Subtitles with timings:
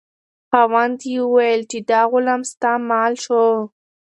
[0.49, 3.43] خاوند یې وویل چې دا غلام ستا مال شو.